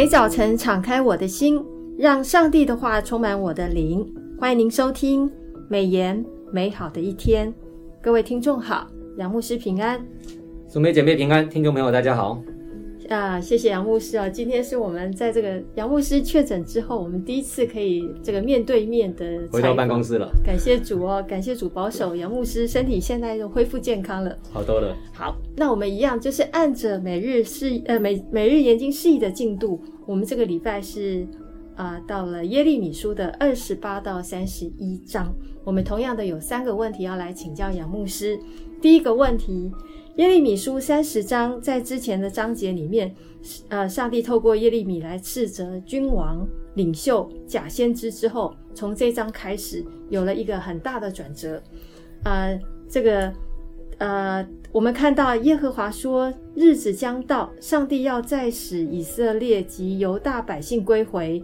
[0.00, 1.62] 每早晨敞开我的心，
[1.98, 4.02] 让上帝的话充满我的灵。
[4.38, 5.30] 欢迎您收听
[5.68, 7.52] 美言美好的一天。
[8.00, 8.86] 各位听众好，
[9.18, 10.02] 杨牧师平安，
[10.66, 12.42] 姊妹姐妹平安，听众朋友大家好。
[13.10, 14.28] 啊，谢谢杨牧师啊！
[14.28, 20.30] 今天是我们在这个杨牧师确诊之后，我们第一次可以这个面对面的回到办公室了。
[20.44, 24.96] 感谢主哦，感谢主保守杨牧师身体现在又恢复健康了，好多了。
[25.12, 31.26] 好，那我们一样就是按着每日释呃每每日研经释义的进度，我们这个礼拜是
[31.80, 38.38] 啊、到了耶利米书的二十八到三十一章，我们同样的有三个问题要来请教杨牧师。
[38.82, 39.72] 第一个问题。
[40.16, 43.14] 耶利米书三十章在之前的章节里面，
[43.68, 51.62] 呃，上帝透过耶利米来斥责君王、领袖、假先知之后，从这章开始有了一个很大的转折。
[52.24, 53.32] 呃，这个
[53.96, 61.42] 呃，我们看到耶和华说，日子将到，上帝要再使以色列及犹大百姓归回，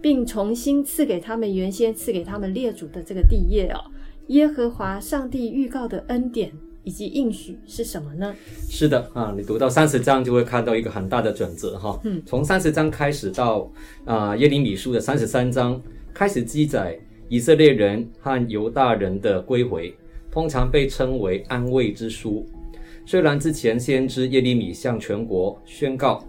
[0.00, 3.80] 并重新赐给他们原先赐给他们列祖的这个地业哦。
[4.28, 6.52] 耶和华上帝预告的恩典。
[6.86, 8.32] 以及应许是什么呢？
[8.70, 12.00] 是的啊，你读到三十章就会看到一个很大的转折哈。
[12.04, 13.68] 嗯，从三十章开始到
[14.04, 15.82] 啊耶利米书的三十三章，
[16.14, 16.96] 开始记载
[17.28, 19.92] 以色列人和犹大人的归回，
[20.30, 22.46] 通常被称为安慰之书。
[23.04, 26.24] 虽然之前先知耶利米向全国宣告，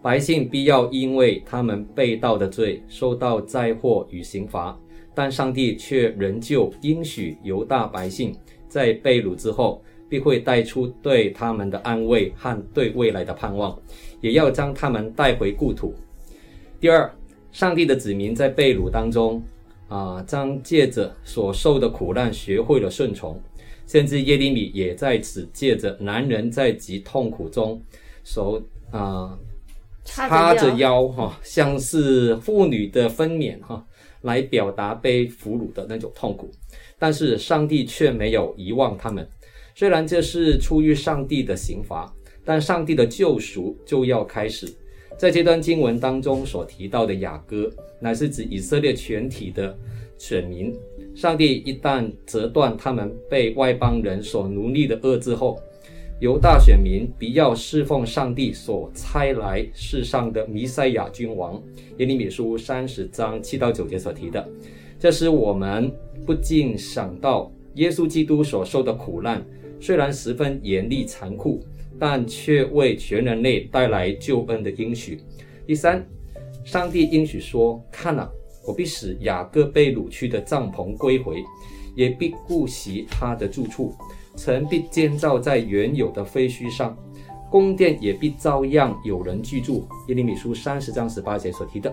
[0.00, 4.78] 百姓必要因为他们被盗的罪受到灾祸与刑罚，
[5.14, 8.34] 但上帝却仍旧应许犹大百姓。
[8.68, 13.76] 在被掳之后，必会带出对他们的安慰和对未来的盼望，
[14.20, 15.94] 也要将他们带回故土。
[16.78, 17.10] 第二，
[17.50, 19.42] 上帝的子民在被掳当中，
[19.88, 23.40] 啊、将借着所受的苦难学会了顺从，
[23.86, 27.82] 甚至耶利米也在此借着男人在极痛苦中，
[28.22, 29.36] 手啊
[30.08, 33.84] 叉着腰哈、啊，像是妇女的分娩哈、啊，
[34.22, 36.50] 来表达被俘虏的那种痛苦。
[36.98, 39.28] 但是上帝却没有遗忘他们，
[39.74, 42.12] 虽然这是出于上帝的刑罚，
[42.44, 44.66] 但上帝的救赎就要开始。
[45.16, 49.76] 在这段经文当中所提到的雅歌，乃是指以色列全体的
[50.16, 50.74] 选民。
[51.14, 55.60] 上帝一旦折断他们被外邦人所奴隶的恶之后，
[56.20, 61.62] 由大选民必要侍奉上帝所差来世上的弥赛亚君王。
[61.98, 64.44] 耶利米书三十章七到九节所提的。
[64.98, 65.92] 这使我们
[66.26, 69.46] 不禁想到，耶稣基督所受的苦难
[69.78, 71.64] 虽然十分严厉残酷，
[72.00, 75.20] 但却为全人类带来救恩的应许。
[75.68, 76.04] 第三，
[76.64, 78.28] 上帝应许说：“看哪，
[78.66, 81.36] 我必使雅各被掳去的帐篷归回，
[81.94, 83.94] 也必顾惜他的住处，
[84.38, 86.96] 城必建造在原有的废墟上，
[87.50, 91.92] 宫殿也必照样有人居住。”耶利米书三十章十八节所提的。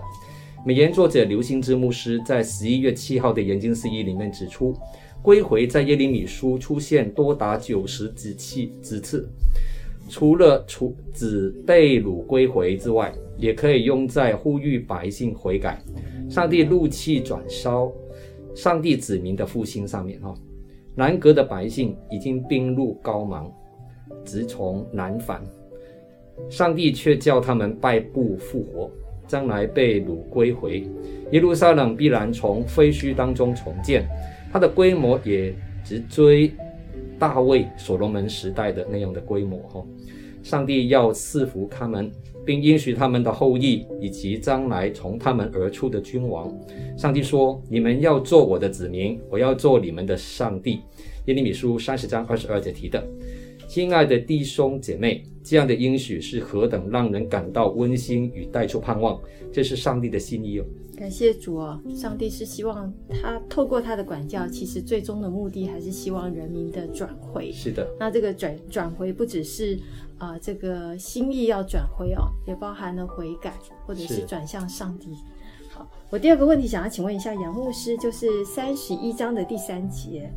[0.63, 4.75] 美言作者刘新之牧师在十一月七号的研经释义里面指出，
[5.21, 8.33] 归回在耶利米书出现多达九十几
[8.81, 9.29] 次次，
[10.07, 15.81] 除了除指被掳归回之外，也可以用在呼吁百姓悔改、
[16.29, 17.91] 上帝怒气转消、
[18.55, 20.33] 上帝子民的复兴上面哈。
[20.95, 23.51] 南国的百姓已经兵入高芒，
[24.23, 25.43] 直从南返，
[26.49, 28.89] 上帝却叫他们败部复活。
[29.27, 30.87] 将来被掳归回，
[31.31, 34.07] 耶路撒冷必然从废墟当中重建，
[34.53, 35.51] 它的规模也
[35.83, 36.51] 直追
[37.17, 39.57] 大卫、所罗门时代的那样的规模。
[39.63, 39.83] 哈，
[40.45, 42.11] 上帝要赐福他们，
[42.45, 46.55] 并应许他们的后裔以及将来从他们而出的君王。
[46.95, 50.81] 上帝说：“你们要做我的子民，我要做你们的上帝。”
[51.25, 53.03] 耶利米书三十章二十二节提的。
[53.75, 59.19] 亲爱的弟兄姐妹，这样的应许是何等让人感到温馨与带出盼望！
[59.51, 60.65] 这是上帝的心意哦。
[60.95, 67.51] 感谢主哦，上帝是希望他透过他的管教，其实最终的目的还是希望人民的转回。
[67.51, 69.77] 是的，那这个转转回不只是
[70.17, 73.53] 啊、呃，这个心意要转回哦，也包含了悔改
[73.85, 75.09] 或者是转向上帝。
[75.67, 80.31] 好，我第二个问题想要请问一下杨牧师，就是三十一章的第三节。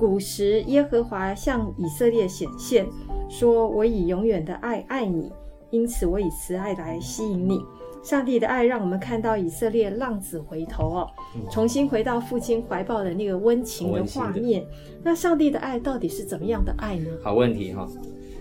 [0.00, 2.86] 古时耶和华向以色列显现，
[3.28, 5.30] 说：“我以永远的爱爱你，
[5.68, 7.60] 因此我以慈爱来吸引你。”
[8.02, 11.06] 上帝的爱让我们看到以色列浪子回头哦，
[11.50, 14.64] 重新回到父亲怀抱的那个温情的画面。
[15.04, 17.10] 那上帝的爱到底是怎么样的爱呢？
[17.22, 17.86] 好问题哈。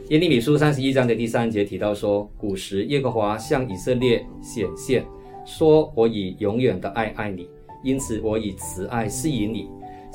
[0.07, 5.03] 耶利米书三十一章的第三节提到说：“古时耶和华向以色列显现，
[5.45, 7.49] 说：我以永远的爱爱你，
[7.83, 9.69] 因此我以慈爱吸引你。”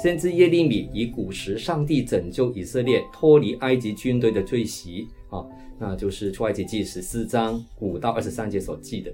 [0.05, 5.43] 先知耶利米以古时上帝拯救以色列脱离埃及军队的罪袭啊，
[5.79, 9.11] 那就是出埃及记十四章五到二十三节所记的，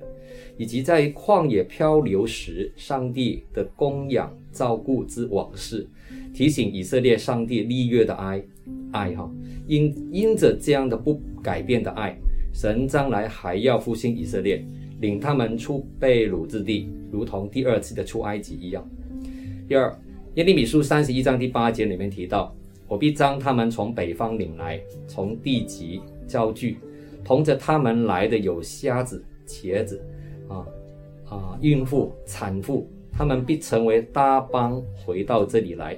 [0.56, 5.88] 以及在旷野漂流时上帝的供养照顾之往事，
[6.34, 8.42] 提醒以色列上帝立约的爱
[8.90, 9.32] 爱哈，
[9.68, 12.18] 因因着这样的不改变的爱，
[12.52, 14.66] 神将来还要复兴以色列，
[15.00, 18.84] 领他们出被掳之地，如同第二次的出埃及一样。
[19.68, 19.96] 第二，
[20.34, 22.54] 耶利米书三十一章第八节里面提到。
[22.86, 26.76] 我必将他们从北方领来，从地极招聚，
[27.24, 30.02] 同着他们来的有瞎子、瘸子，
[30.48, 30.66] 啊
[31.28, 35.96] 啊，孕妇、产妇，他们必成为大帮回到这里来。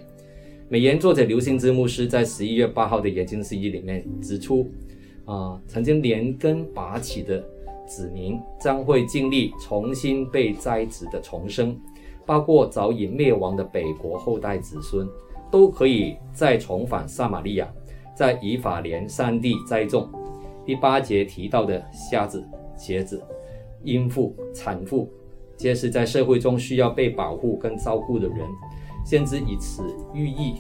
[0.69, 4.71] 美言作者刘兴之牧师在十一月八号的研经释义里面指出，
[5.25, 7.43] 啊，曾经连根拔起的
[7.87, 11.75] 子民将会经历重新被栽植的重生，
[12.27, 15.09] 包括早已灭亡的北国后代子孙。
[15.51, 17.71] 都可以再重返撒玛利亚，
[18.17, 20.09] 在以法莲山地栽种。
[20.65, 22.43] 第八节提到的瞎子、
[22.75, 23.23] 瘸子、
[23.85, 25.11] 孕妇、产妇，
[25.55, 28.39] 皆是在社会中需要被保护跟照顾的人。
[29.05, 29.83] 先知以此
[30.15, 30.55] 寓意，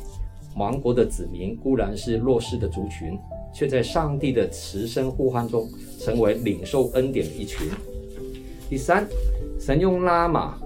[0.58, 3.18] 亡国的子民固然是弱势的族群，
[3.50, 5.66] 却在上帝的慈声呼唤中，
[5.98, 7.70] 成为领受恩典的一群。
[8.68, 9.08] 第三，
[9.58, 10.58] 神用拉玛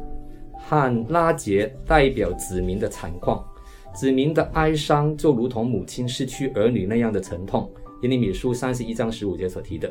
[0.69, 3.45] 和拉结代表子民的惨况。
[3.95, 7.71] 子民的哀伤就如同母亲失去儿女那样的沉痛。
[8.03, 9.91] 耶利米书三十一章十五节所提的，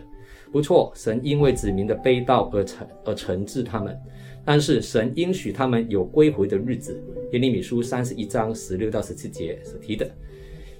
[0.51, 3.97] 不错，神因为子民的背道而惩而惩治他们，
[4.45, 7.01] 但是神应许他们有归回的日子。
[7.31, 10.07] 耶利米书三十一章十六到十七节所提的，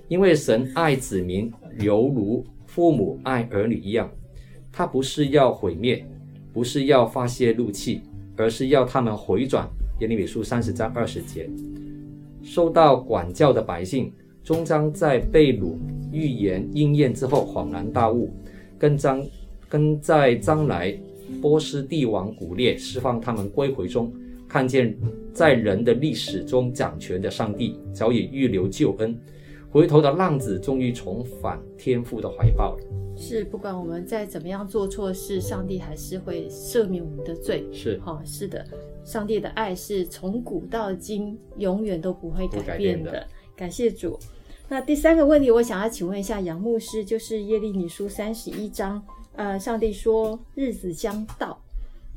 [0.08, 4.08] 因为神爱子民犹如父母爱儿女一样，
[4.72, 6.06] 他不是要毁灭，
[6.54, 8.04] 不是要发泄怒气，
[8.38, 9.68] 而是要他们回转。
[10.00, 11.50] 耶利米书三十章二十节。
[12.44, 14.12] 受到管教的百姓，
[14.44, 15.76] 终将在被掳
[16.12, 18.30] 预言应验之后恍然大悟，
[18.78, 19.26] 跟张
[19.68, 20.96] 跟在将来
[21.42, 24.14] 波斯帝王古列释放他们归回中，
[24.48, 24.96] 看见
[25.34, 29.18] 在人的历史中掌权的上帝早已预留救恩，
[29.76, 32.84] 回头的浪子终于重返天父的怀抱了。
[33.18, 37.68] 是，不管我们再怎么样做错事，上帝还是会赦免我们的罪。
[37.74, 38.66] 是，哈、哦，是的。
[39.04, 44.18] 上帝的爱是从古到今永远都不会改变的，的感谢主。
[44.70, 49.04] 那第三个问题，我想要请问一下杨牧师，就是耶利米书三十一章，
[49.36, 51.62] 呃，上帝说日子将到，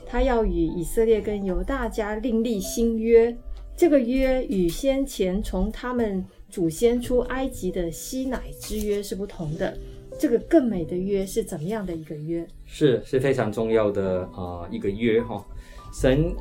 [0.06, 3.36] 他要与以色列跟犹大家另立新约，
[3.76, 9.76] 这个约与先前从他们祖先出埃及的西乃之约是不同的，
[10.18, 12.46] 这个更美的约是怎么样的一个约？
[12.64, 15.44] 是是非常重要的啊、一个约哈，
[15.92, 16.34] 神。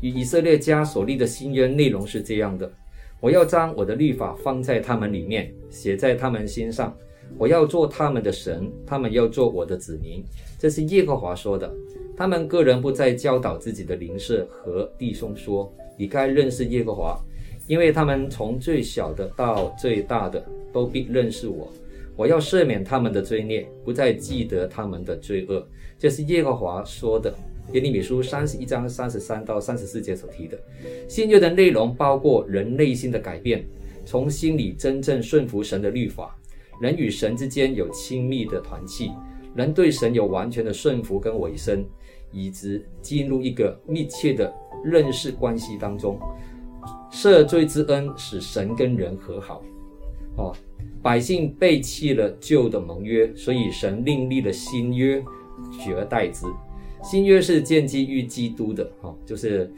[0.00, 2.68] 与以色列家所立的新约内容是这样的：
[3.20, 6.92] 我要将我的律法放在他们里面，写在他们心上。
[7.38, 10.24] 我要做他们的神，他们要做我的子民。
[10.58, 11.72] 这是耶和华说的。
[12.16, 17.18] 他们个人不再教导自己的邻舍和弟兄说：“你该认识耶和华，
[17.72, 21.72] 因为他们从最小的到最大的都必认识我。
[22.14, 25.66] 我要赦免他们的罪孽，不再记得他们的罪恶。”
[25.98, 27.34] 这是耶和华说的。
[27.72, 30.58] 耶利米书三十一章三十三到三十四节所提的
[31.08, 33.64] 新约的内容，包括人内心的改变，
[34.04, 36.36] 从心里真正顺服神的律法，
[36.78, 39.12] 人与神之间有亲密的团契，
[39.54, 41.82] 人对神有完全的顺服跟委身，
[42.32, 44.52] 以及进入一个密切的
[44.84, 46.20] 认识关系当中。
[47.12, 49.62] 赦罪之恩使神跟人和好。
[50.36, 50.52] 哦，
[51.02, 55.22] 百姓背弃了旧的盟约，所以神另立了新约，
[55.78, 56.46] 取而代之。
[57.02, 59.70] 新约是建基于基督的，哈，就是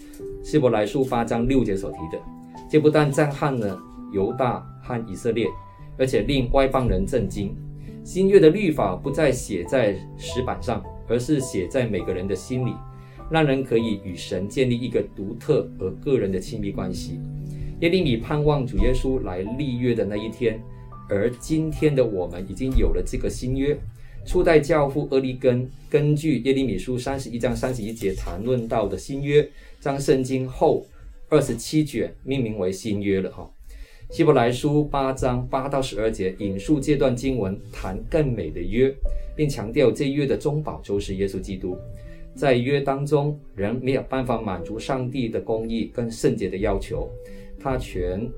[0.42, 2.22] 希伯来书八章六节所提的。
[2.70, 3.78] 这不但震撼了
[4.12, 5.46] 犹大和以色列，
[5.98, 7.56] 而且令外邦人震惊。
[8.04, 12.74] 新约的律法不再写在石板上，而是写在每个人的心里，
[13.30, 17.18] 让人可以与神建立一个独特而个人的亲密关系。
[17.80, 20.60] 耶利米盼望主耶稣来立约的那一天，
[21.08, 23.76] 而今天的我们已经有了这个新约。
[24.26, 29.46] 初代教父厄利根根据耶利米书三十一章三十一节谈论到的新约，
[29.80, 30.86] 将圣经后
[31.28, 33.50] 二十七卷命名为新约了哈。
[34.10, 38.94] 希伯来书八章八到十二节引述这段经文，谈更美的约，
[39.36, 41.76] 并强调这约的中保就是耶稣基督。
[42.34, 47.08] 在约当中，人没有办法满足上帝的公义跟圣洁的要求，
[47.58, 48.28] 他全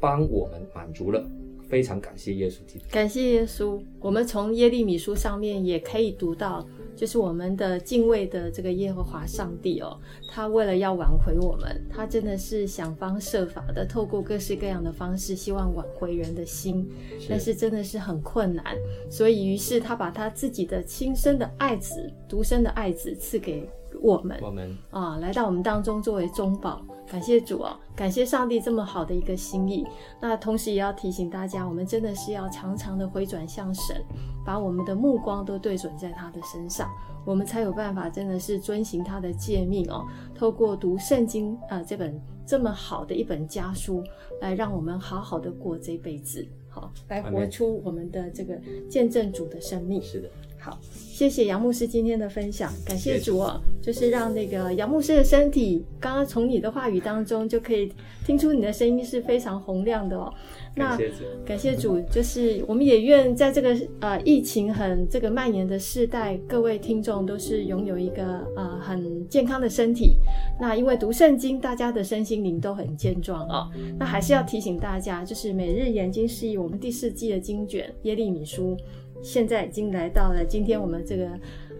[0.00, 1.24] 帮我们满足了。
[1.68, 3.78] 非常感谢耶稣基督，感谢耶稣。
[4.00, 6.66] 我们从耶利米书上面也可以读到，
[6.98, 9.96] 就是我们的敬畏的这个耶和华上帝哦，
[10.28, 16.90] 他为了要挽回我们，他真的是想方设法的，透过各式各样的方式，希望挽回人的心，
[17.28, 18.76] 但是真的是很困难，
[19.08, 23.70] 所以于是他把他自己的亲生的爱子，独生的爱子赐给。
[24.00, 24.76] 我们，我们。
[24.90, 29.86] 啊，来到我们当中作为中保，感谢主哦，感谢上帝这么好的一个心意。
[30.20, 34.04] 那同时也要提醒大家，我们真的是要常常的回转向神，
[34.44, 36.88] 把我们的目光都对准在他的身上，
[37.24, 40.06] 我们才有办法真的是遵行他的诫命哦。
[40.34, 44.04] 透过读圣经啊，这本这么好的一本家书，
[44.40, 50.02] 来让我们好好的过这辈子，好，来活出我们的这个见证主的生命。
[50.02, 50.28] 是的。
[50.60, 57.92] 好，谢谢杨牧师今天的分享，感谢主哦，就是让那个杨牧师的身体，刚刚从你的话语当中就可以
[58.26, 60.32] 听出你的声音是非常洪亮的哦。
[60.74, 70.16] 那感谢主，感谢主，就是我们也愿在这个呃疫情很这个蔓延的世代，各位听众都是拥有一个呃很健康的身体。
[70.60, 73.68] 那因为读圣经，大家的身心灵都很健壮哦。
[73.98, 78.76] 那还是要提醒大家，就是每日研经释义，我们第四季的经卷耶利米书。
[79.22, 81.28] 现在已经来到了今天我们这个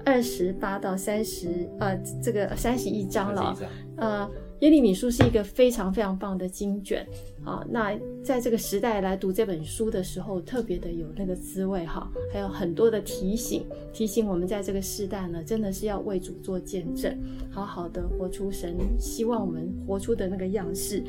[0.04, 3.57] 二十八到三十呃这个三十一章了，
[3.97, 4.30] 呃
[4.61, 7.07] 耶利米书是一个非常非常棒的经卷
[7.45, 7.64] 啊。
[7.71, 17.16] 那在这个时代来读这本书的时候，特别的有那个滋味哈，还有很多的提醒，提醒我们在这个时代呢，真的是要为主做见证，
[17.50, 21.04] 好好的活出神希望我们活出的那个样式。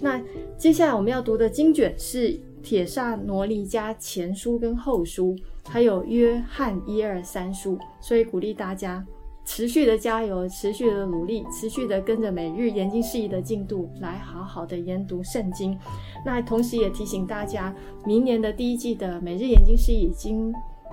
[0.00, 0.18] 那
[0.56, 5.36] 接下来我们要读的经卷是帖撒罗尼加前书跟后书。
[5.66, 9.02] 还有约翰一二三书，所以鼓励大家
[9.46, 15.74] 持续的加油，持续的努力，持续的跟着每日研经事宜的进度来好好的研读圣经。
[16.22, 20.52] 那同时也提醒大家，明年的第一季的每日研经释义已经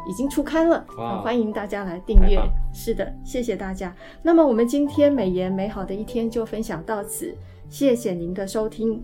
[0.10, 0.86] 已经出刊了，
[1.22, 2.40] 欢迎大家来订阅。
[2.74, 3.94] 是的，谢谢大家。
[4.24, 7.36] 那么我们今天美言美好的一天就分享到此，
[7.70, 9.04] 谢谢您的收听。